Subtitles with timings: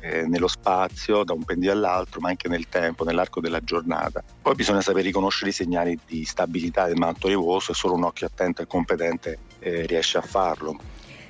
[0.00, 4.22] eh, nello spazio, da un pendio all'altro, ma anche nel tempo, nell'arco della giornata.
[4.42, 8.26] Poi bisogna sapere riconoscere i segnali di stabilità del manto nevoso e solo un occhio
[8.26, 10.78] attento e competente eh, riesce a farlo.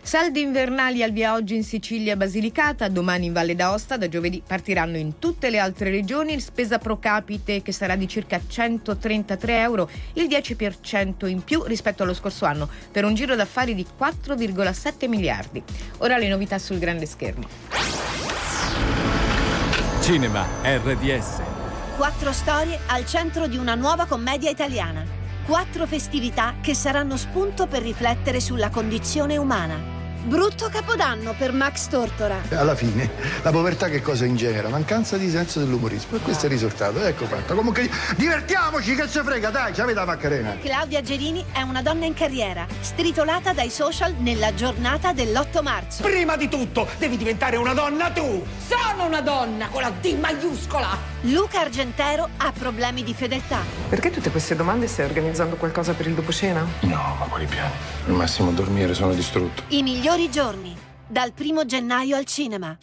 [0.05, 4.97] Saldi invernali al via oggi in Sicilia Basilicata, domani in Valle d'Aosta, da giovedì partiranno
[4.97, 10.25] in tutte le altre regioni, spesa pro capite che sarà di circa 133 euro, il
[10.25, 15.63] 10% in più rispetto allo scorso anno, per un giro d'affari di 4,7 miliardi.
[15.99, 18.32] Ora le novità sul grande schermo.
[20.03, 21.41] Cinema RDS.
[21.97, 25.05] Quattro storie al centro di una nuova commedia italiana.
[25.47, 30.02] Quattro festività che saranno spunto per riflettere sulla condizione umana.
[30.25, 32.43] Brutto capodanno per Max Tortora.
[32.51, 33.11] Alla fine,
[33.43, 34.69] la povertà che cosa ingenera?
[34.69, 36.17] Mancanza di senso dell'umorismo.
[36.17, 37.03] E questo è il risultato.
[37.03, 37.57] Ecco fatto.
[37.57, 40.57] Comunque, divertiamoci, che se frega, dai, ci avete la Maccarena.
[40.63, 46.03] Claudia Gerini è una donna in carriera, stritolata dai social nella giornata dell'8 marzo.
[46.05, 48.45] Prima di tutto, devi diventare una donna tu!
[48.69, 51.11] Sono una donna con la D maiuscola!
[51.23, 53.59] Luca Argentero ha problemi di fedeltà.
[53.89, 56.67] Perché tutte queste domande stai organizzando qualcosa per il dopo cena?
[56.81, 57.71] No, ma quali piani?
[58.07, 59.63] Al massimo dormire, sono distrutto.
[59.69, 62.77] I migliori giorni, dal primo gennaio al cinema.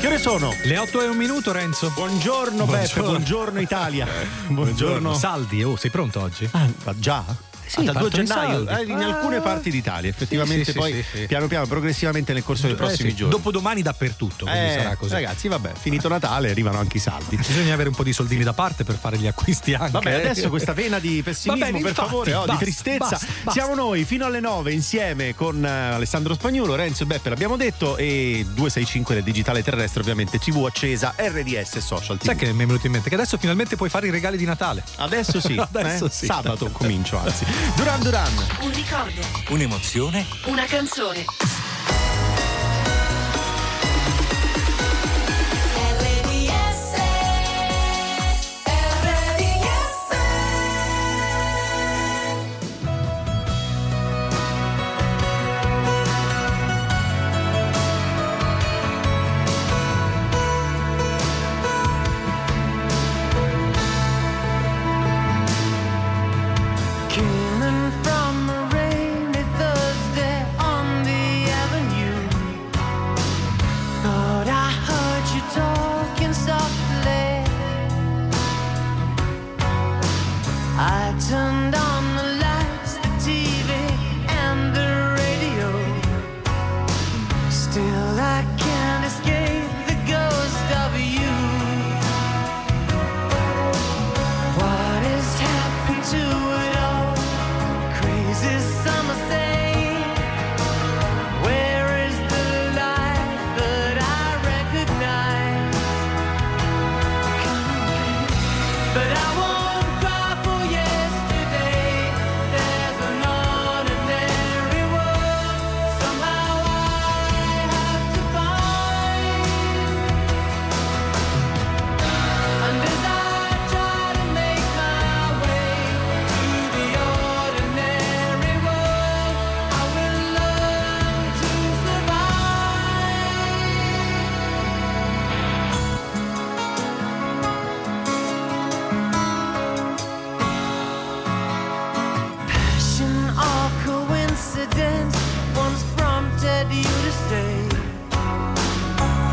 [0.00, 0.52] Che ore sono?
[0.64, 1.90] Le 8 e un minuto, Renzo.
[1.94, 4.06] Buongiorno, Beppe, buongiorno Italia.
[4.48, 5.14] Buongiorno.
[5.14, 6.48] Saldi, oh, sei pronto oggi?
[6.50, 7.24] Ah, già?
[7.66, 9.04] Sì, Ah, dal 2 partono i gennaio eh, in Ah.
[9.16, 13.10] alcune parti d'Italia effettivamente Sì, sì, poi piano piano progressivamente nel corso dei Eh, prossimi
[13.10, 13.16] sì.
[13.16, 15.12] giorni Dopodomani dappertutto, quindi Eh, sarà così.
[15.12, 18.52] ragazzi vabbè finito Natale arrivano anche i saldi Bisogna avere un po' di soldini da
[18.52, 19.90] parte per fare gli acquisti anche.
[19.92, 22.98] Vabbè, adesso questa vena di pessimismo, bene, per infatti, favore, oh, basta, di tristezza.
[22.98, 23.50] basta, basta.
[23.60, 27.96] Siamo noi fino alle 9 insieme con eh, Alessandro Spagnuolo, Renzo e Beppe, l'abbiamo detto,
[27.96, 32.18] e 265 del digitale terrestre, ovviamente, TV accesa, RDS social.
[32.18, 32.24] TV.
[32.26, 33.08] Sai che mi è venuto in mente?
[33.08, 34.82] Che adesso finalmente puoi fare i regali di Natale.
[34.96, 36.10] Adesso sì, Adesso eh?
[36.10, 36.26] sì.
[36.26, 37.44] sabato comincio, anzi.
[37.76, 38.32] Duran Duran.
[38.60, 40.26] Un ricordo, Un'emozione?
[40.46, 41.24] una canzone.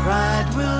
[0.02, 0.71] Pride will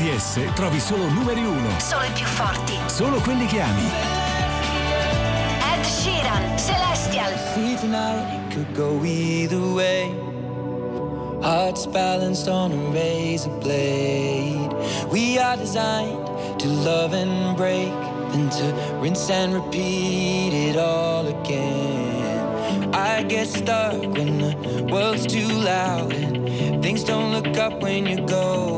[0.00, 1.68] di esse trovi solo numeri uno.
[1.78, 2.78] Solo i più forti.
[2.86, 3.90] Solo quelli che ami.
[5.74, 7.30] Ed Sheeran, Celestial.
[7.78, 10.10] Tonight could go either way.
[11.42, 14.74] Hearts balanced on a razor blade.
[15.10, 17.92] We are designed to love and break,
[18.32, 22.94] and to rinse and repeat it all again.
[22.94, 28.26] I get stuck when the world's too loud, and things don't look up when you
[28.26, 28.69] go.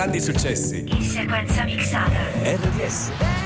[0.00, 0.82] Grandi successi.
[0.88, 2.20] In sequenza mixata.
[2.42, 3.39] RDS.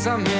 [0.00, 0.39] Sai che cosa a me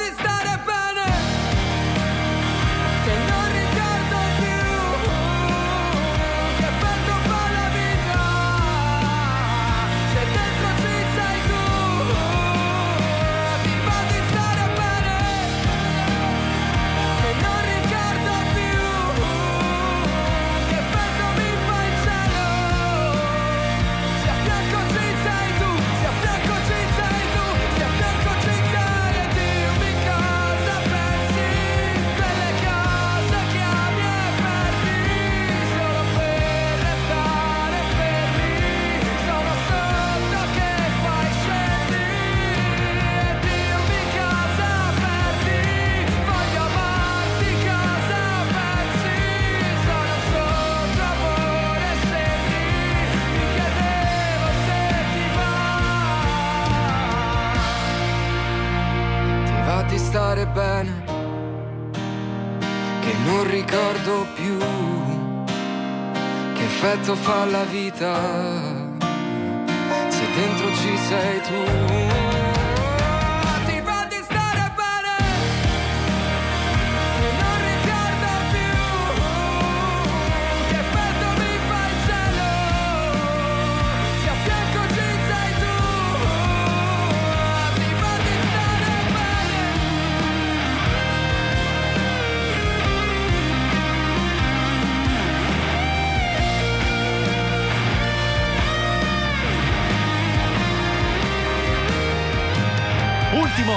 [64.01, 64.57] ricordo più
[66.53, 68.19] che effetto fa la vita
[70.07, 72.10] se dentro ci sei tu.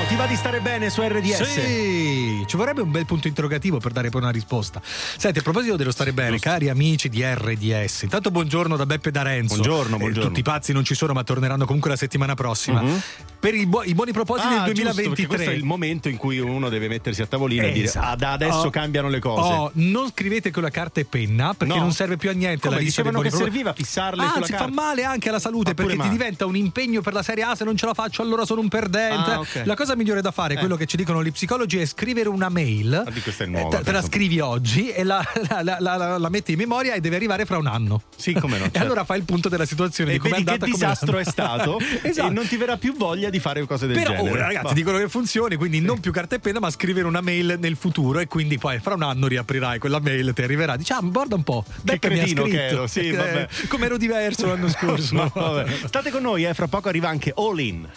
[0.08, 1.42] Ti va di stare bene su RDS?
[1.42, 4.80] Sì, ci vorrebbe un bel punto interrogativo per dare poi una risposta.
[4.84, 9.12] Senti, a proposito dello stare bene, cari amici di RDS, intanto buongiorno da Beppe e
[9.12, 9.54] da Renzo.
[9.54, 10.28] Buongiorno, Eh, buongiorno.
[10.28, 12.82] tutti i pazzi non ci sono, ma torneranno comunque la settimana prossima.
[12.82, 13.02] Mhm.
[13.44, 15.26] Per i, bu- i buoni propositi Ah, del giusto, perché 2023.
[15.26, 18.16] questo è il momento in cui uno deve mettersi a tavolino e dire Esatto.
[18.16, 19.52] da adesso Oh, cambiano le cose.
[19.52, 21.80] oh, non scrivete con la carta e penna perché No.
[21.80, 24.56] non serve più a niente Come, la dicevano buoni che pro- serviva fissarle Ah, carta.
[24.56, 27.54] fa male anche alla salute Ma perché ti diventa un impegno per la serie A
[27.54, 29.30] se non ce la faccio allora sono un perdente.
[29.30, 29.62] Ah, ok.
[29.64, 30.58] La cosa migliore da fare, Eh.
[30.58, 32.94] quello che ci dicono gli psicologi è scrivere una mail.
[32.94, 35.22] Ah, è Eh, nuova, te, te la scrivi oggi e la,
[35.60, 38.02] la- la- la- metti in memoria e deve arrivare fra un anno.
[38.16, 38.78] Sì, come no, E certo.
[38.78, 41.24] allora fai il punto della situazione E di come è che andata come disastro è
[41.24, 42.28] stato esatto.
[42.28, 44.30] e non ti verrà più voglia di fare cose del Però genere.
[44.30, 44.72] ora ragazzi Va.
[44.72, 48.18] dicono che funzioni, quindi non più carta e penna, ma scrivere una mail nel futuro
[48.20, 50.76] e quindi poi fra un anno riaprirai quella mail, ti arriverà.
[50.76, 51.64] Diciamo, guarda un po'.
[51.82, 52.56] Beppe mi ha cretino scritto.
[52.56, 53.48] che ero, sì, Eh, vabbè.
[53.68, 55.14] Come ero diverso l'anno scorso.
[55.14, 55.72] Ma vabbè.
[55.86, 57.88] State con noi, eh, fra poco arriva anche All In.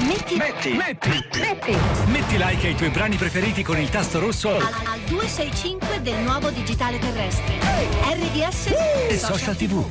[0.00, 1.08] Metti, Metti, metti,
[1.40, 6.14] metti metti like ai tuoi brani preferiti con il tasto rosso al, al 265 del
[6.22, 7.54] nuovo digitale terrestre.
[8.12, 8.66] RDS
[9.10, 9.84] e social tv.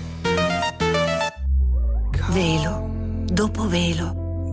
[2.29, 2.89] Velo,
[3.25, 4.26] dopo velo,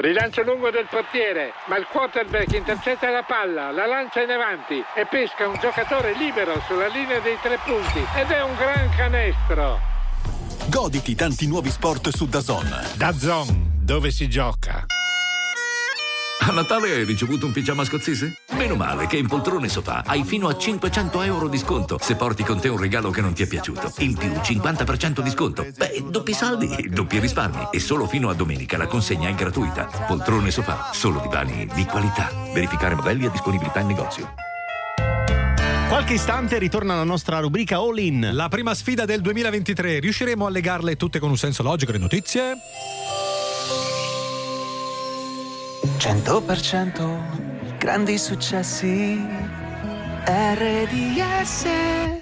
[0.00, 5.06] Rilancio lungo del portiere, ma il quarterback intercetta la palla, la lancia in avanti e
[5.10, 9.80] pesca un giocatore libero sulla linea dei tre punti ed è un gran canestro.
[10.68, 12.92] Goditi tanti nuovi sport su DAZN.
[12.96, 14.86] DAZN, dove si gioca.
[16.40, 18.38] A Natale hai ricevuto un pigiama scozzese?
[18.52, 22.42] Meno male che in Poltrone Sofà hai fino a 500 euro di sconto se porti
[22.42, 23.92] con te un regalo che non ti è piaciuto.
[23.98, 25.66] In più 50% di sconto.
[25.76, 27.68] Beh, doppi saldi, doppi risparmi.
[27.72, 29.88] E solo fino a domenica la consegna è gratuita.
[30.06, 32.30] Poltrone Sofà, solo divani di qualità.
[32.54, 34.34] Verificare modelli e disponibilità in negozio.
[35.88, 38.30] Qualche istante ritorna la nostra rubrica All In.
[38.32, 42.56] La prima sfida del 2023, riusciremo a legarle tutte con un senso logico le notizie?
[45.98, 49.20] 100% grandi successi
[50.24, 51.66] RDS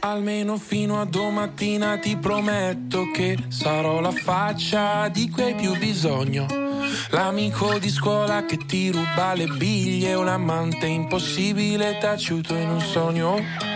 [0.01, 6.47] Almeno fino a domattina ti prometto che sarò la faccia di cui hai più bisogno.
[7.11, 13.76] L'amico di scuola che ti ruba le biglie, un amante impossibile taciuto in un sogno.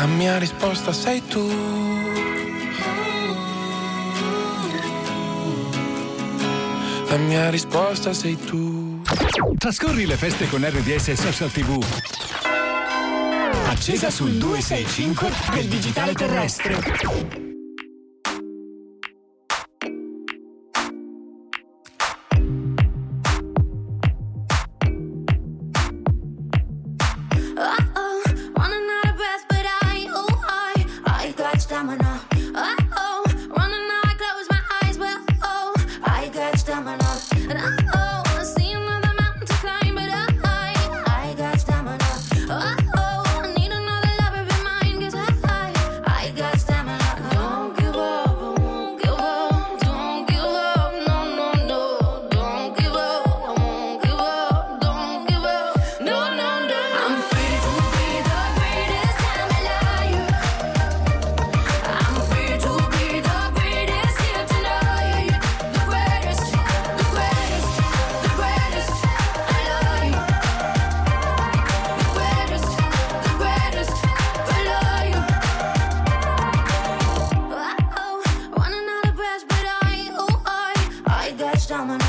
[0.00, 1.46] La mia risposta sei tu
[7.06, 9.02] La mia risposta sei tu
[9.58, 11.84] Trascorri le feste con RDS e Social TV.
[13.66, 17.49] Accesa sul 265 del digitale terrestre.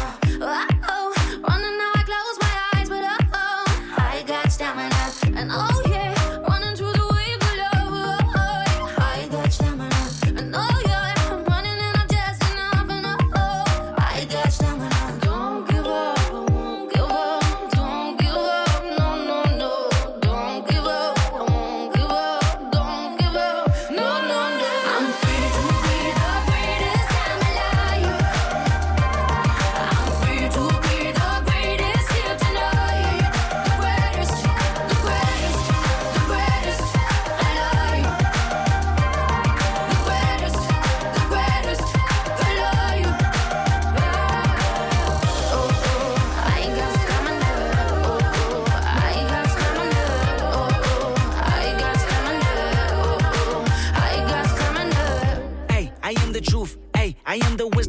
[0.03, 1.10] oh, oh.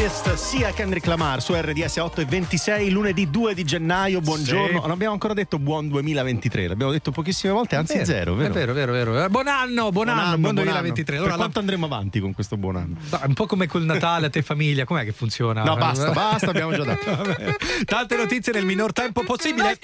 [0.00, 4.80] Greatest sia Kendrick Lamar su RDS 8 e 26 lunedì 2 di gennaio buongiorno Sì.
[4.80, 8.48] non abbiamo ancora detto buon 2023 l'abbiamo detto pochissime volte anzi Vero, zero vero?
[8.48, 9.24] È vero, vero, vero.
[9.24, 11.04] Eh, Buon anno, buon, anno, buon 2023.
[11.04, 12.96] Per Allora, la- quanto andremo avanti con questo buon anno?
[13.26, 15.62] Un po' come col Natale a te famiglia, com'è che funziona?
[15.64, 17.04] No, basta, basta, abbiamo già dato.
[17.16, 17.56] Vabbè.
[17.84, 19.76] Tante notizie nel minor tempo possibile.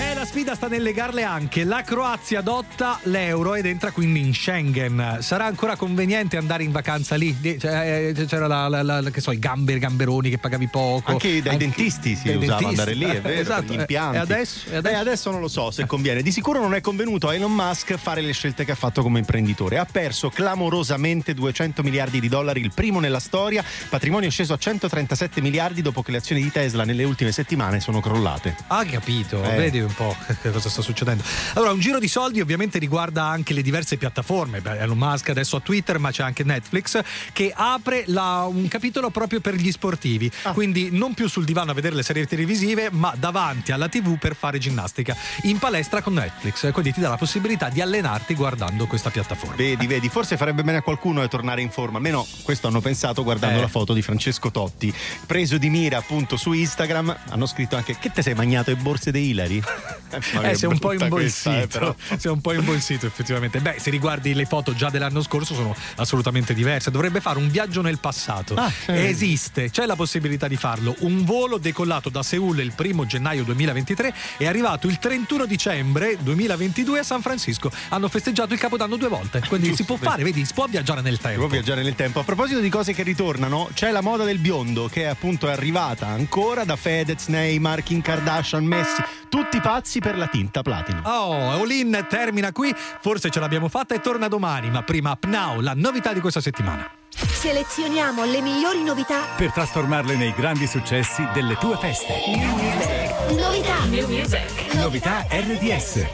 [0.00, 1.62] E la sfida sta nel legarle anche.
[1.62, 5.18] La Croazia adotta l'euro ed entra quindi in Schengen.
[5.20, 7.36] Sarà ancora conveniente andare in vacanza lì?
[7.58, 11.10] Cioè, eh, c'era la, la- la- che so, i gamber, gamberoni che pagavi poco.
[11.10, 12.64] Anche dai dentisti si dai usava dentisti.
[12.80, 13.72] andare lì, è vero, Esatto.
[13.72, 14.16] gli impianti.
[14.16, 14.68] E adesso?
[14.68, 14.98] E Eh, adesso?
[15.00, 16.22] adesso non lo so se conviene.
[16.22, 19.18] Di sicuro non è convenuto a Elon Musk fare le scelte che ha fatto come
[19.18, 19.78] imprenditore.
[19.78, 23.64] Ha perso clamorosamente 200 miliardi di dollari, il primo nella storia.
[23.88, 27.80] Patrimonio è sceso a 137 miliardi dopo che le azioni di Tesla nelle ultime settimane
[27.80, 28.54] sono crollate.
[28.68, 29.56] Ah, capito, Eh.
[29.56, 31.22] vedi un po' cosa sta succedendo.
[31.54, 34.60] Allora, un giro di soldi ovviamente riguarda anche le diverse piattaforme.
[34.60, 37.00] Beh, Elon Musk adesso ha Twitter, ma c'è anche Netflix
[37.32, 40.30] che apre la- un capitolo proprio per gli sportivi.
[40.42, 40.52] Ah.
[40.52, 44.34] Quindi non più sul divano a vedere le serie televisive, ma davanti alla TV per
[44.36, 45.16] fare ginnastica.
[45.42, 46.70] In palestra con Netflix.
[46.72, 49.56] Quindi ti dà la possibilità di allenarti guardando questa piattaforma.
[49.56, 51.96] Vedi, vedi, forse farebbe bene a qualcuno tornare in forma.
[51.96, 53.62] Almeno questo hanno pensato guardando Eh.
[53.62, 54.92] la foto di Francesco Totti.
[55.26, 59.10] Preso di mira appunto su Instagram, hanno scritto anche che te sei magnato le borse
[59.12, 59.60] di Hilary?
[60.10, 61.94] Eh, che sei un po' imbolsito, questa, eh, però.
[62.18, 63.60] sei un po' imbolsito effettivamente.
[63.60, 66.90] Beh, se riguardi le foto già dell'anno scorso sono assolutamente diverse.
[66.90, 68.54] Dovrebbe fare un viaggio nel passato.
[68.56, 68.90] Ah, sì.
[68.90, 69.39] Esiste,
[69.70, 70.94] c'è la possibilità di farlo.
[71.00, 76.98] Un volo decollato da Seoul il primo gennaio 2023 è arrivato il 31 dicembre 2022
[76.98, 77.70] a San Francisco.
[77.88, 79.42] Hanno festeggiato il Capodanno due volte.
[79.48, 81.38] Quindi Giusto, si può fare, vedi, si può viaggiare nel Si tempo.
[81.40, 82.20] può viaggiare nel tempo.
[82.20, 86.06] A proposito di cose che ritornano, c'è la moda del biondo che appunto è arrivata
[86.06, 91.00] ancora da Fedez, Neymar, Kim Kardashian, Messi, tutti pazzi per la tinta platino.
[91.04, 92.74] Oh, All-in termina qui.
[93.00, 94.70] Forse ce l'abbiamo fatta e torna domani.
[94.70, 96.99] Ma prima Now, la novità di questa settimana.
[97.26, 99.20] Selezioniamo le migliori novità.
[99.36, 102.14] Per trasformarle nei grandi successi delle tue feste.
[103.36, 103.84] Novità.
[104.74, 106.06] Novità RDS.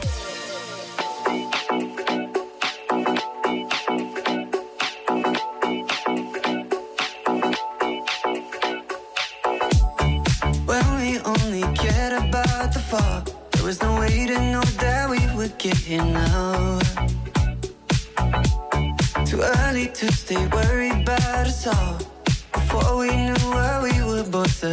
[10.65, 15.19] When we only cared about the fall, there was no way to know that we
[15.35, 16.79] would get here now.
[19.25, 20.76] Too early to stay worried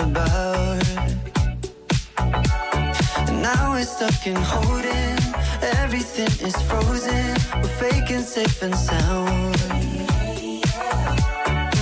[0.05, 0.83] about.
[3.29, 5.19] And now we're stuck in holding.
[5.83, 7.35] Everything is frozen.
[7.61, 9.57] We're faking safe and sound.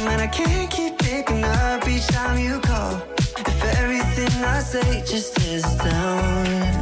[0.04, 3.02] Man, I can't keep picking up each time you call.
[3.38, 6.81] If everything I say just is down.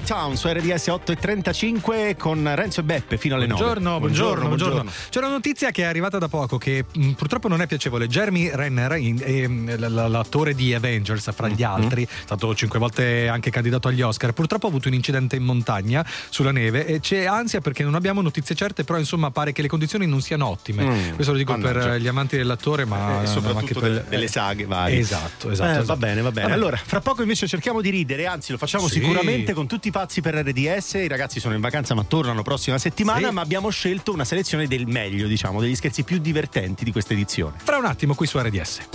[0.00, 3.60] White Town su RDS 8.35 con Renzo e Beppe fino alle 9.
[3.62, 4.90] Buongiorno, buongiorno, buongiorno.
[5.10, 8.06] C'è una notizia che è arrivata da poco che mh, purtroppo non è piacevole.
[8.06, 13.50] Jeremy Renner, in- l- l'attore di Avengers, fra gli altri, è stato cinque volte anche
[13.50, 17.60] candidato agli Oscar, purtroppo ha avuto un incidente in montagna sulla neve e c'è ansia
[17.60, 20.82] perché non abbiamo notizie certe, però insomma pare che le condizioni non siano ottime.
[20.84, 21.88] Mm, Questo lo dico mannaggia.
[21.90, 24.98] per gli amanti dell'attore, ma e soprattutto anche per delle, delle saghe varie.
[24.98, 25.68] Esatto, esatto.
[25.68, 25.86] Eh, esatto.
[25.86, 26.52] Va bene, va bene.
[26.54, 28.94] Allora, fra poco invece cerchiamo di ridere, anzi lo facciamo Sì.
[29.00, 30.94] sicuramente con tutti i pazzi per RDS.
[30.94, 33.34] I ragazzi sono in vacanza ma tornano prossima settimana, Sì.
[33.34, 37.56] ma abbiamo scelto una selezione del meglio, diciamo, degli scherzi più divertenti di questa edizione.
[37.62, 38.88] Fra un attimo qui su RDS.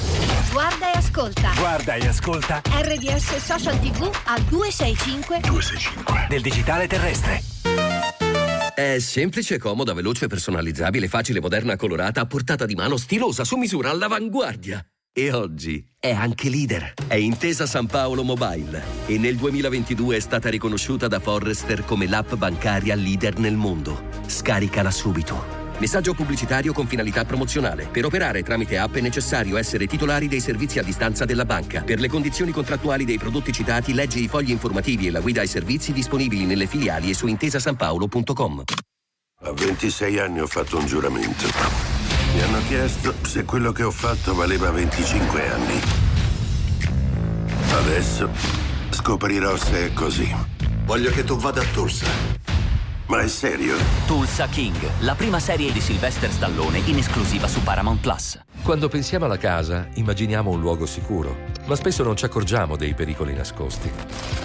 [0.52, 1.52] Guarda e ascolta.
[1.58, 5.42] Guarda e ascolta RDS Social TV al 265
[6.30, 7.44] del digitale terrestre.
[8.74, 13.90] È semplice, comoda, veloce, personalizzabile, facile, moderna, colorata, a portata di mano, stilosa, su misura,
[13.90, 14.86] all'avanguardia.
[15.18, 16.92] E oggi è anche leader.
[17.08, 22.34] È Intesa San Paolo Mobile e nel 2022 è stata riconosciuta da Forrester come l'app
[22.34, 24.10] bancaria leader nel mondo.
[24.28, 25.64] Scaricala subito.
[25.78, 27.88] Messaggio pubblicitario con finalità promozionale.
[27.88, 31.84] Per operare tramite app è necessario essere titolari dei servizi a distanza della banca.
[31.84, 35.48] Per le condizioni contrattuali dei prodotti citati, leggi i fogli informativi e la guida ai
[35.48, 38.64] servizi disponibili nelle filiali e su intesasanpaolo.com.
[39.44, 41.95] A 26 anni ho fatto un giuramento.
[42.36, 45.80] Mi hanno chiesto se quello che ho fatto valeva 25 anni.
[47.72, 48.30] Adesso
[48.90, 50.36] scoprirò se è così.
[50.84, 52.06] Voglio che tu vada a Tulsa.
[53.06, 53.78] Ma è serio?
[54.06, 58.38] Tulsa King, la prima serie di Sylvester Stallone in esclusiva su Paramount Plus.
[58.64, 63.34] Quando pensiamo alla casa, immaginiamo un luogo sicuro, ma spesso non ci accorgiamo dei pericoli
[63.34, 63.90] nascosti.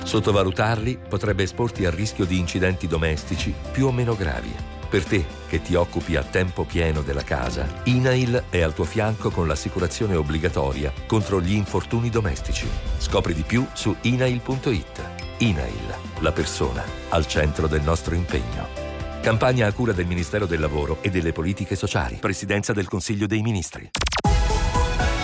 [0.04, 4.79] Sottovalutarli potrebbe esporti al rischio di incidenti domestici più o meno gravi.
[4.90, 9.30] Per te, che ti occupi a tempo pieno della casa, INAIL è al tuo fianco
[9.30, 12.68] con l'assicurazione obbligatoria contro gli infortuni domestici.
[12.98, 15.02] Scopri di più su inail.it.
[15.38, 18.66] INAIL, la persona al centro del nostro impegno.
[19.22, 22.16] Campagna a cura del Ministero del Lavoro e delle Politiche Sociali.
[22.16, 23.88] Presidenza del Consiglio dei Ministri.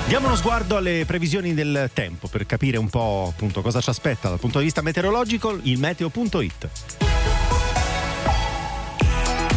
[0.07, 4.29] Diamo uno sguardo alle previsioni del tempo per capire un po' appunto cosa ci aspetta
[4.29, 6.69] dal punto di vista meteorologico, il meteo.it.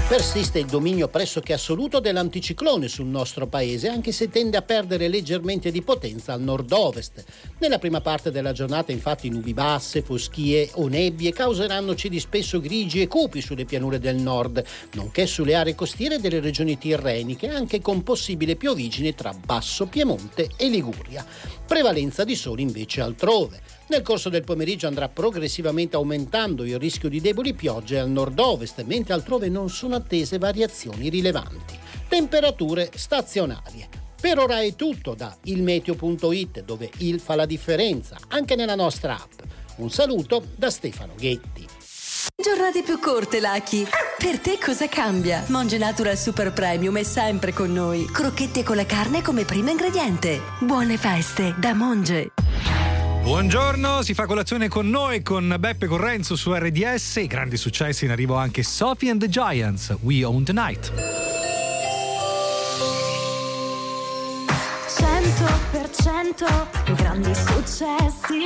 [0.10, 5.70] Persiste il dominio pressoché assoluto dell'anticiclone sul nostro paese, anche se tende a perdere leggermente
[5.70, 7.24] di potenza al nord-ovest.
[7.60, 13.04] Nella prima parte della giornata, infatti, nubi basse, foschie o nebbie causeranno cieli spesso grigi
[13.04, 18.02] e cupi sulle pianure del nord, nonché sulle aree costiere delle regioni tirreniche, anche con
[18.02, 21.24] possibile piovigine tra Basso Piemonte e Liguria.
[21.68, 23.78] Prevalenza di sole invece altrove.
[23.90, 29.14] Nel corso del pomeriggio andrà progressivamente aumentando il rischio di deboli piogge al nord-ovest, mentre
[29.14, 31.76] altrove non sono attese variazioni rilevanti.
[32.08, 33.90] Temperature stazionarie.
[34.22, 39.40] Per ora è tutto da ilmeteo.it, dove il fa la differenza, anche nella nostra app.
[39.78, 41.68] Un saluto da Stefano Ghetti.
[42.36, 43.88] Giornate più corte, Lucky.
[44.20, 45.44] Per te cosa cambia?
[45.48, 48.06] Monge Natural Super Premium è sempre con noi.
[48.06, 50.42] Crocchette con la carne come primo ingrediente.
[50.60, 52.34] Buone feste da Monge.
[53.30, 57.18] Buongiorno, si fa colazione con noi, con Beppe Correnzo su RDS.
[57.18, 59.96] I grandi successi in arrivo anche Sophie and the Giants.
[60.02, 60.92] We Own the Night.
[64.88, 68.46] 100% grandi successi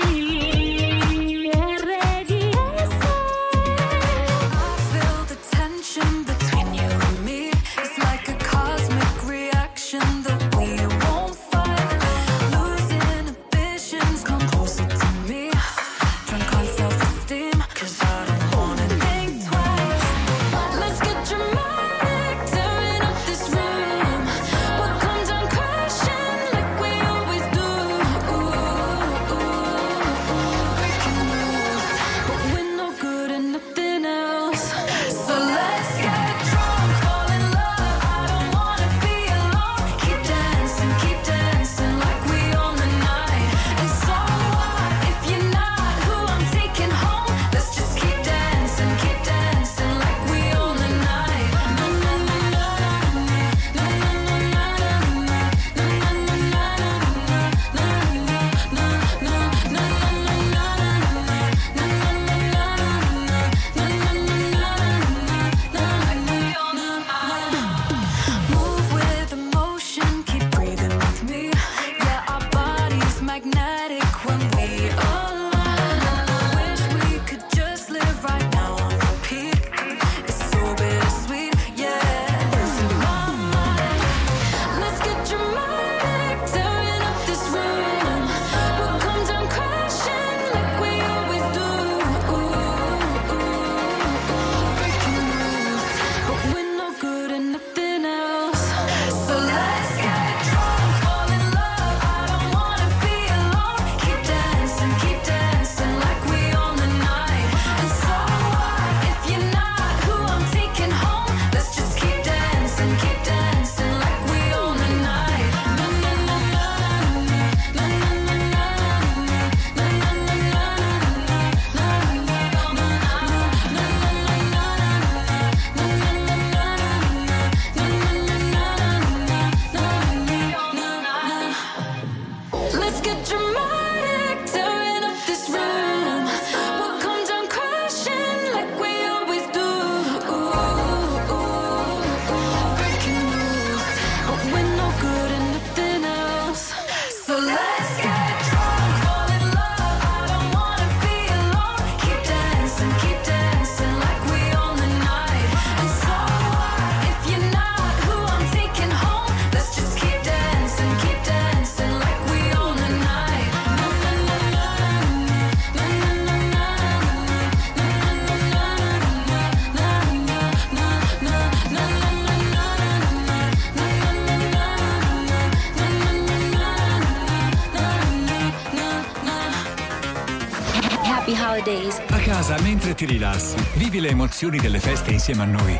[182.94, 185.80] mentre ti rilassi, vivi le emozioni delle feste insieme a noi.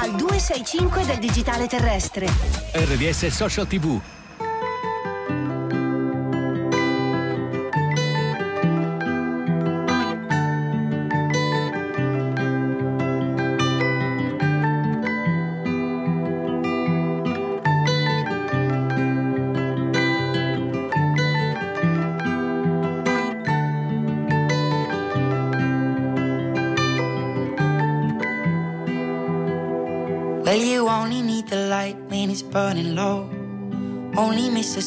[0.00, 2.26] Al 265 del digitale terrestre.
[2.72, 4.00] RDS Social TV.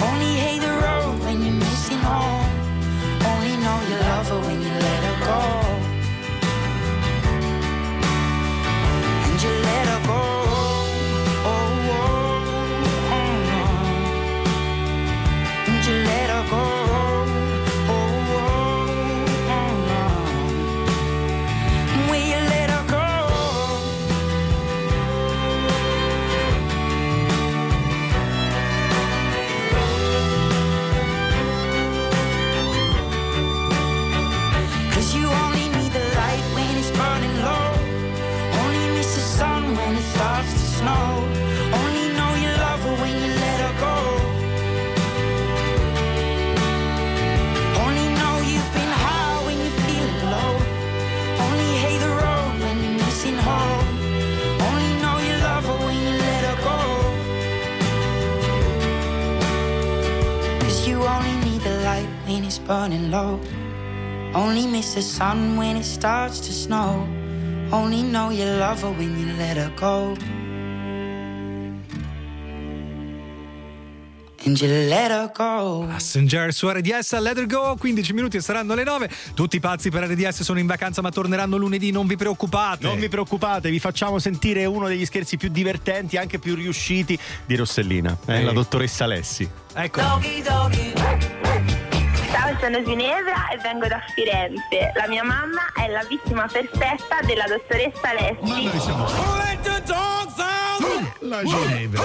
[0.00, 2.50] Only hate the road when you're missing home.
[3.30, 5.75] Only know you love her when you let her go.
[62.66, 63.38] Burning low.
[64.34, 67.06] Only miss the sun when it starts to snow.
[67.70, 70.16] Only know you love her when you let her go.
[74.44, 75.86] And you let her go.
[75.88, 79.10] Passenger su RDS a Let Her Go, 15 minuti e saranno le 9.
[79.34, 82.86] Tutti pazzi per RDS sono in vacanza ma torneranno lunedì, non vi preoccupate.
[82.86, 87.56] Non vi preoccupate, vi facciamo sentire uno degli scherzi più divertenti, anche più riusciti di
[87.56, 89.48] Rossellina, eh, la dottoressa Alessi.
[89.74, 90.00] Ecco.
[92.30, 94.92] Ciao, sono Ginevra e vengo da Firenze.
[94.94, 98.70] La mia mamma è la vittima perfetta della dottoressa Alessi.
[101.20, 102.02] La Ginevra.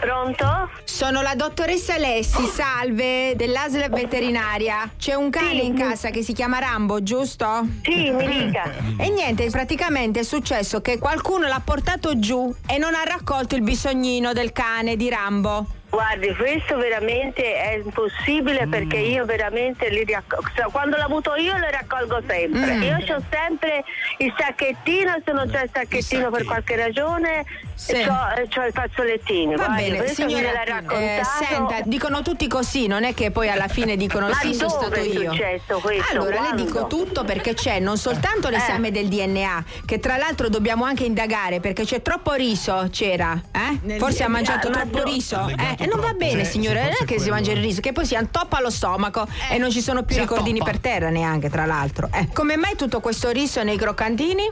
[0.00, 0.70] Pronto?
[0.84, 4.90] Sono la dottoressa Alessi, salve, dell'ASL veterinaria.
[4.96, 7.66] C'è un cane in casa che si chiama Rambo, giusto?
[7.82, 8.70] Sì, mi dica.
[8.98, 13.62] E niente, praticamente è successo che qualcuno l'ha portato giù e non ha raccolto il
[13.62, 15.66] bisognino del cane di Rambo.
[15.90, 20.48] Guardi, questo veramente è impossibile perché io veramente li raccolgo.
[20.70, 22.74] Quando l'ho avuto io le raccolgo sempre.
[22.76, 22.82] Mm.
[22.82, 23.84] Io ho sempre
[24.18, 27.94] il sacchettino, se non c'è il sacchettino per qualche ragione, Sì.
[27.96, 29.56] ho i fazzolettini.
[29.56, 33.96] Va Guardi, bene, signora, eh, senta, dicono tutti così, non è che poi alla fine
[33.96, 35.32] dicono Ma sì, sono stato è io.
[35.80, 35.82] questo?
[36.12, 36.62] Allora le Quando?
[36.62, 41.58] dico tutto perché c'è non soltanto l'esame del DNA, che tra l'altro dobbiamo anche indagare
[41.58, 43.98] perché c'è troppo riso, c'era, eh?
[43.98, 45.48] Forse ha DNA, mangiato ma troppo do- riso.
[45.48, 47.92] Eh, e non va bene, Sì, signore, non è che si mangia il riso, che
[47.92, 50.70] poi si antoppa allo stomaco e non ci sono più ricordini attoppa.
[50.72, 52.08] per terra neanche, tra l'altro.
[52.12, 54.50] Eh, come mai tutto questo riso nei croccantini?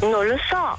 [0.00, 0.78] Non lo so.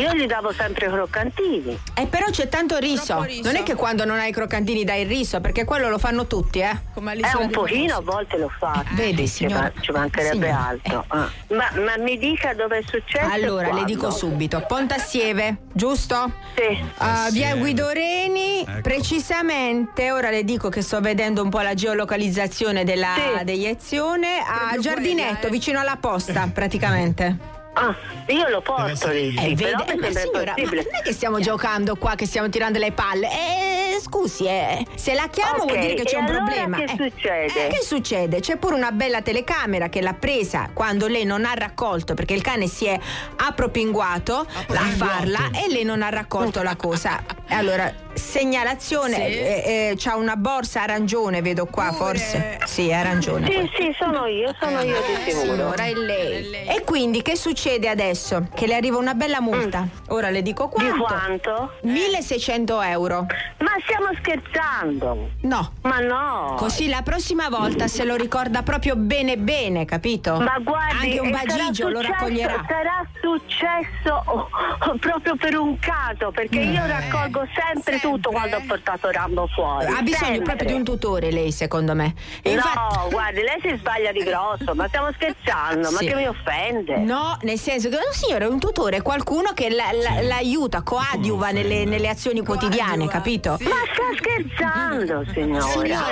[0.00, 1.78] Io gli davo sempre i croccantini.
[1.94, 3.14] Eh, però c'è tanto riso.
[3.42, 6.26] Non è che quando non hai i croccantini dai il riso, perché quello lo fanno
[6.26, 6.70] tutti, eh?
[6.94, 8.88] Eh, un pochino a volte lo faccio.
[8.94, 9.70] Vedi, Ci signora.
[9.74, 11.04] ma- Ci mancherebbe Signora, altro.
[11.08, 11.30] Ah.
[11.48, 13.30] Ma, ma mi dica dove è successo?
[13.30, 16.32] Allora, le dico subito, Pontassieve, giusto?
[16.54, 16.78] Sì.
[16.98, 19.24] Uh, via Guidoreni, precisamente,
[20.12, 25.80] ora le dico che sto vedendo un po' la geolocalizzazione della deiezione, a Giardinetto, vicino
[25.80, 27.54] alla posta, praticamente.
[27.78, 27.94] Ah,
[28.28, 31.12] io lo porto lì, Eh, sì, vede- però mi ma signora, ma non è che
[31.12, 33.28] stiamo giocando qua, che stiamo tirando le palle.
[33.30, 36.76] Eh, scusi, eh, se la chiamo Ok, vuol dire che c'è e un allora problema.
[36.78, 37.66] che Eh, succede?
[37.66, 38.40] eh, che succede?
[38.40, 42.40] C'è pure una bella telecamera che l'ha presa quando lei non ha raccolto, perché il
[42.42, 42.98] cane si è
[43.36, 47.22] appropinguato a farla e lei non ha raccolto la cosa.
[47.48, 49.20] Allora, segnalazione, Sì.
[49.20, 52.58] eh, eh, c'ha una borsa arancione, vedo qua, forse.
[52.64, 53.46] Sì, arancione.
[53.50, 55.52] Sì, sì, sono io, sono io di sicuro.
[55.54, 56.66] Signora, è lei.
[56.66, 58.46] E quindi che succede adesso?
[58.54, 59.86] Che le arriva una bella multa.
[60.08, 60.92] Ora le dico quanto.
[60.92, 61.72] Di quanto?
[61.82, 63.26] 1600 euro.
[63.58, 65.30] Ma stiamo scherzando?
[65.42, 65.72] No.
[65.82, 66.54] Ma no.
[66.56, 70.38] Così la prossima volta se lo ricorda proprio bene bene, capito?
[70.40, 72.64] Ma guardi, Anche un sarà bagigio lo successo- raccoglierà.
[72.68, 74.48] Sarà successo oh,
[74.90, 76.86] oh, proprio per un caso, perché io Eh.
[76.86, 79.86] raccolgo sempre, tutto quando ho portato Rambo fuori.
[79.86, 80.42] Ha bisogno sempre.
[80.44, 82.14] proprio di un tutore lei, secondo me.
[82.42, 86.06] E No, guardi, lei si sbaglia di grosso, ma stiamo scherzando, ma Sì.
[86.06, 86.96] che mi offende?
[86.98, 90.82] No, nel senso che un signore è un tutore, è qualcuno che la- la- l'aiuta,
[90.82, 93.56] coadiuva nelle, nelle azioni quotidiane, capito?
[93.60, 95.64] Ma sta scherzando, signora?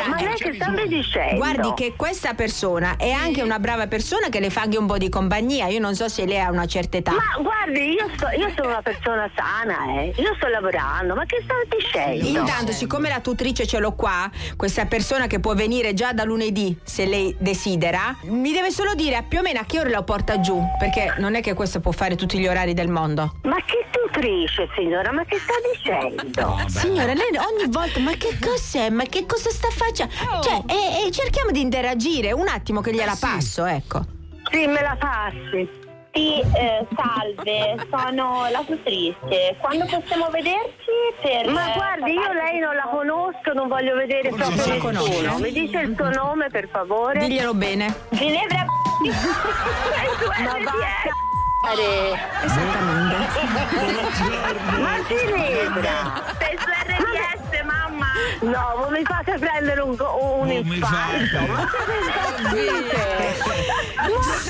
[0.08, 1.36] ma lei che sta mi dicendo?
[1.36, 4.98] Guardi che questa persona è anche una brava persona che le fa anche un po'
[4.98, 5.66] di compagnia.
[5.68, 7.12] Io non so se lei ha una certa età.
[7.12, 10.12] Ma guardi, io, sto- io sono una persona sana, eh.
[10.16, 11.83] Io sto lavorando, ma che sta dicendo?
[12.22, 16.76] Intanto, siccome la tutrice ce l'ho qua, questa persona che può venire già da lunedì,
[16.82, 20.02] se lei desidera, mi deve solo dire a più o meno a che ora la
[20.02, 23.36] porta giù, perché non è che questo può fare tutti gli orari del mondo.
[23.42, 25.12] Ma che tutrice, signora?
[25.12, 26.58] Ma che sta dicendo?
[26.68, 28.90] Signora, lei ogni volta, ma che cos'è?
[28.90, 30.12] Ma che cosa sta facendo?
[30.42, 34.04] Cioè, e, e cerchiamo di interagire, un attimo che gliela passo, ecco.
[34.50, 35.82] Sì, me la passi.
[36.14, 39.56] Sì, eh, salve, sono la tutrice.
[39.60, 41.50] Quando possiamo vederci per...
[41.50, 45.20] Ma guardi, io lei non la conosco, non voglio vedere Forse proprio la nessuno.
[45.22, 45.42] conosce.
[45.42, 47.18] Mi dice il suo nome, per favore?
[47.18, 47.92] Diglielo bene.
[48.10, 48.64] Ginevra
[50.44, 50.72] Ma va
[52.44, 53.16] Esattamente.
[54.78, 56.22] Ma Ginevra!
[56.38, 56.93] Sei su!
[58.40, 61.38] No, voi mi fate prendere un, un infarto.
[61.52, 61.68] Ma?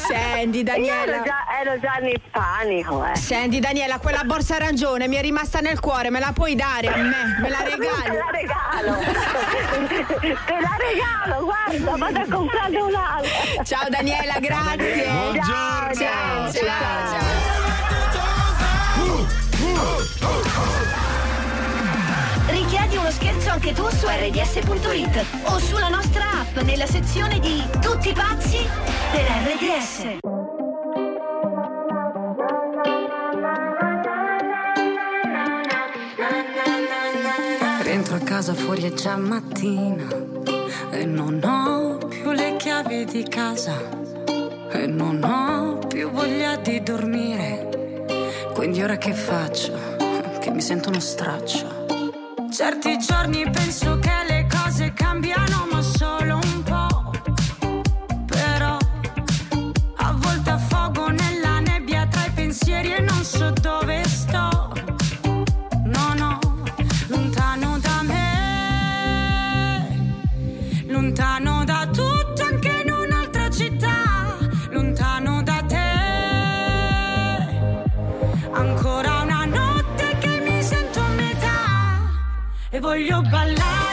[0.06, 1.02] Senti, Io Daniela.
[1.14, 3.16] ero già, ero già in panico, eh.
[3.16, 6.96] Senti Daniela, quella borsa arancione mi è rimasta nel cuore, me la puoi dare a
[6.96, 7.38] me?
[7.40, 8.16] Me la Te regali?
[8.16, 8.98] la regalo!
[10.20, 13.64] Te la regalo, guarda, vado a comprare un'altra!
[13.64, 15.04] Ciao Daniela, grazie.
[15.44, 17.53] Ciao, ciao, ciao.
[23.14, 28.58] Scherzo anche tu su rds.it o sulla nostra app nella sezione di Tutti pazzi
[29.12, 30.18] per RDS.
[37.82, 40.08] Rientro a casa fuori è già mattina
[40.90, 43.78] e non ho più le chiavi di casa
[44.72, 47.68] e non ho più voglia di dormire.
[48.54, 49.72] Quindi ora che faccio?
[50.40, 51.73] Che mi sento uno straccio.
[52.54, 56.43] Certi giorni penso che le cose cambiano ma solo un
[82.84, 83.83] voglio ballare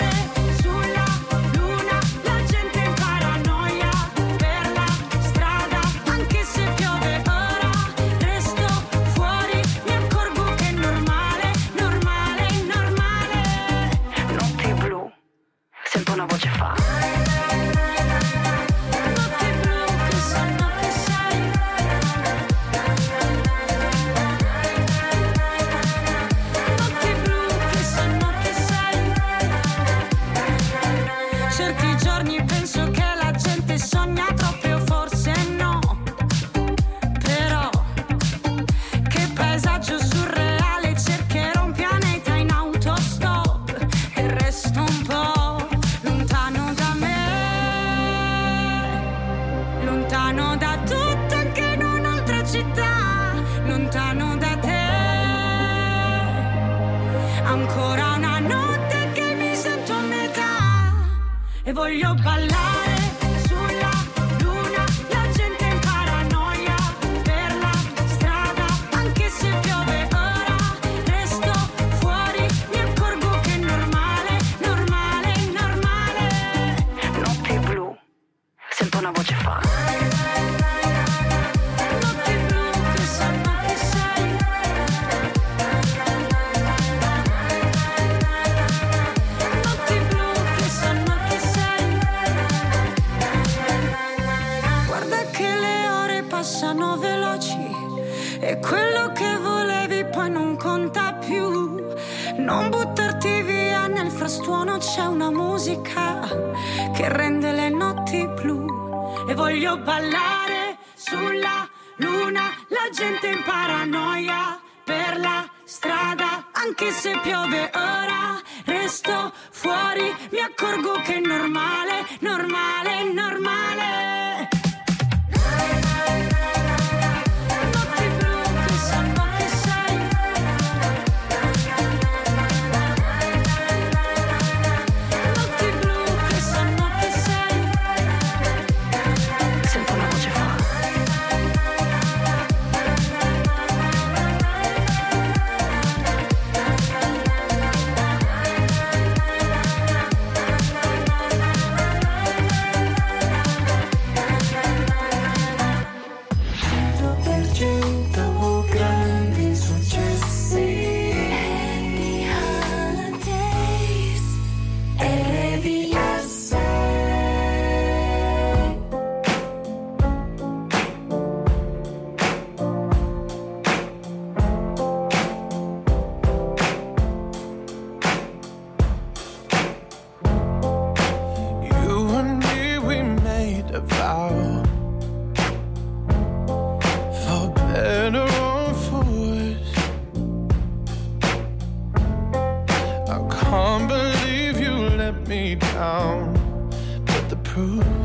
[197.51, 198.00] prove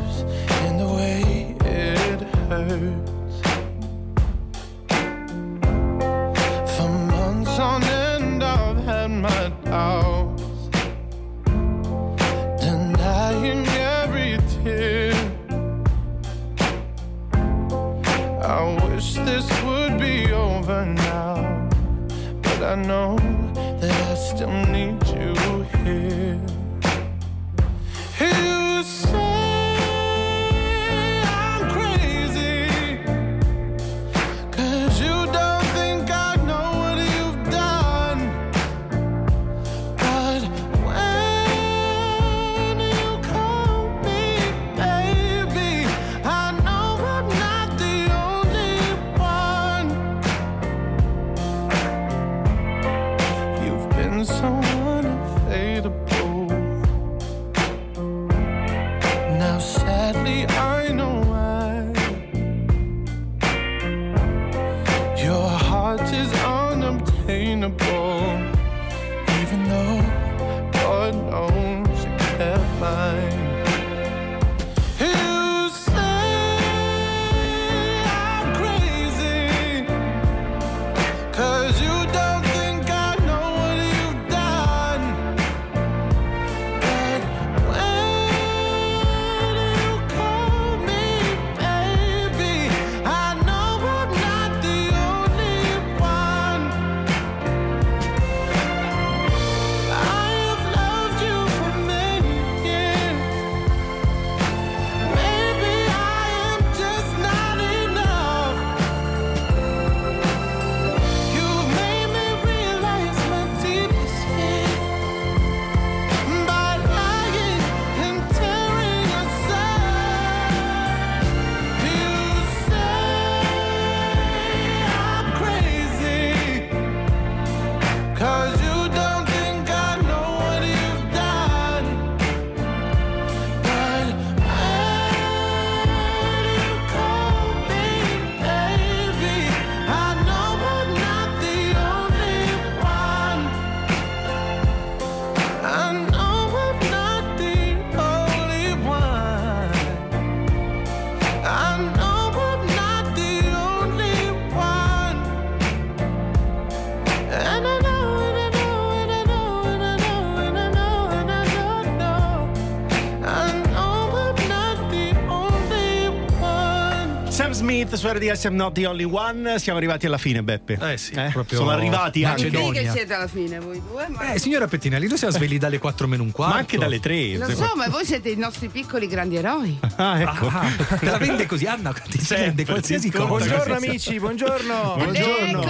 [167.96, 169.58] su RDS I'm Not the Only One.
[169.58, 170.78] Siamo arrivati alla fine, Beppe.
[170.80, 172.48] Eh sì, proprio Sono arrivati Ma anche.
[172.48, 174.06] Lì che siete alla fine voi due?
[174.08, 174.32] Ma...
[174.32, 176.54] Eh, signora Pettinelli, noi siamo svegli dalle 4 meno un quarto.
[176.54, 177.36] Ma anche dalle 3.
[177.38, 179.78] Lo so, ma voi siete i nostri piccoli grandi eroi.
[179.98, 180.48] Ah, ecco.
[180.48, 180.68] Ah,
[180.98, 183.26] te la vende così, Anna, ti vende qualsiasi cosa.
[183.26, 184.96] Buongiorno amici, buongiorno.
[184.96, 185.64] Eccolo, Leo Di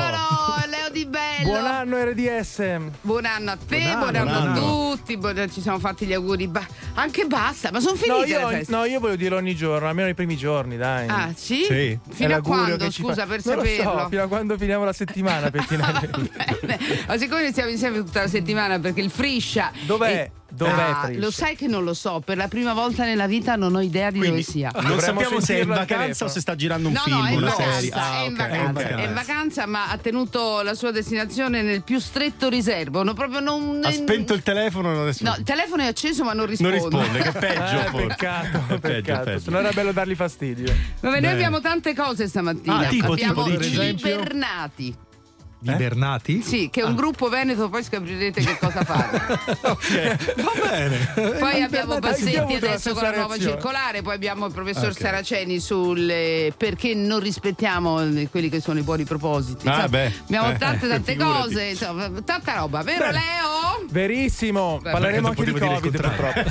[1.17, 1.49] Bello.
[1.51, 2.62] Buon anno RDS.
[3.01, 4.91] Buon anno a te, Buon buon anno, anno, buon a anno.
[4.97, 5.17] tutti.
[5.17, 6.47] buon- ci siamo fatti gli auguri.
[6.47, 9.89] ba- anche basta, ma sono No finite le io, no, io voglio dirlo ogni giorno,
[9.89, 11.09] almeno i primi giorni, dai.
[11.09, 11.64] Ah, sì?
[11.64, 13.99] È Fino a quando, scusa, fa- per Non lo saperlo?
[14.01, 16.31] so, fino a quando finiamo la settimana, Pettinelli.
[17.07, 19.73] Ma siccome stiamo insieme tutta la settimana perché il Friscia.
[19.87, 20.11] Dov'è?
[20.12, 21.11] e- Dov'è Ah?
[21.14, 24.11] Lo sai che non lo so, per la prima volta nella vita non ho idea
[24.11, 24.70] di Quindi, dove sia.
[24.80, 27.30] Non sappiamo se è in vacanza o se sta girando un No, film, no, è
[27.32, 27.90] in una vacanza, serie.
[27.92, 31.82] Ah, è, in ok, vacanza, è in vacanza, ma ha tenuto la sua destinazione nel
[31.82, 33.02] più stretto riservo.
[33.02, 35.24] No, proprio non, Ha spento il telefono adesso.
[35.24, 36.72] No, il telefono è acceso ma non non risponde.
[36.72, 38.07] risponde, che è peggio Eh, forse.
[38.07, 39.24] peccato, È peggio, peccato.
[39.24, 39.38] peggio.
[39.40, 40.74] Se no era bello dargli fastidio.
[41.00, 42.78] Vabbè, noi abbiamo tante cose stamattina.
[42.78, 43.96] Ah, tipo, abbiamo tipo, i
[45.59, 46.42] Di Bernati?
[46.42, 49.18] Sì, che è un gruppo veneto, poi scoprirete che cosa fare.
[49.62, 51.09] Va bene.
[51.38, 53.52] Poi abbiamo Bassetti adesso con la nuova reazione.
[53.52, 54.98] circolare, poi abbiamo il professor Ok.
[54.98, 59.66] Saraceni sul eh, perché non rispettiamo eh, quelli che sono i buoni propositi.
[59.66, 60.12] Ah, Insomma, beh.
[60.24, 61.42] abbiamo Eh, tante tante figurati.
[61.48, 63.12] cose, insomma, tanta roba, vero Bene.
[63.12, 63.66] Leo?
[63.89, 66.51] Verissimo, Beh, parleremo anche di Covid purtroppo.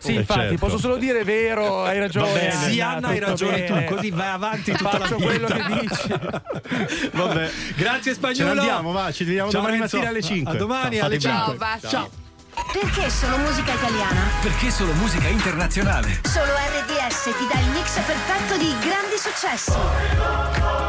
[0.00, 0.56] Sì, Eh, infatti, certo.
[0.56, 2.26] posso solo dire vero, hai ragione.
[2.26, 2.50] Va bene.
[2.52, 3.84] Anna, Sì, Anna, hai ragione bene.
[3.86, 5.26] tu, così vai avanti tutta la Faccio vita.
[5.28, 7.10] quello che dici.
[7.16, 7.50] Vabbè.
[7.76, 8.60] Grazie Ce spagnolo.
[8.60, 10.52] andiamo, va, ci vediamo Ciao, domani mattina alle 5.
[10.52, 11.44] A domani Ciao, alle fate bene.
[11.56, 11.66] 5.
[11.80, 11.90] Ciao.
[11.90, 12.10] Ciao.
[12.72, 14.20] Perché solo musica italiana?
[14.40, 16.20] Perché solo musica internazionale?
[16.22, 20.84] Solo RDS ti dà il mix perfetto di grandi successi.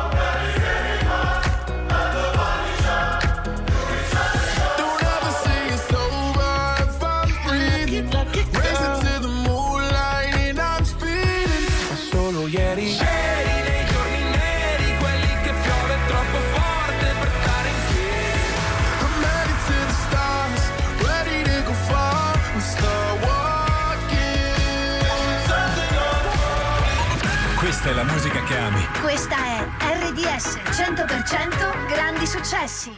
[29.08, 29.66] Questa è
[30.10, 32.92] RDS 100% grandi successi.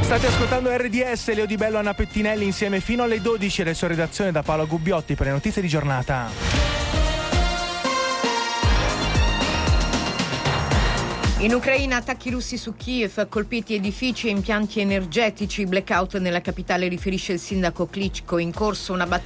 [0.00, 4.32] State ascoltando RDS, Leo Di Bello e Anna Pettinelli insieme fino alle 12 adesso redazione
[4.32, 6.56] da Paolo Gubbiotti per le notizie di giornata.
[11.38, 17.34] In Ucraina attacchi russi su Kiev, colpiti edifici e impianti energetici, blackout nella capitale riferisce
[17.34, 19.24] il sindaco Klitschko, in corso una battaglia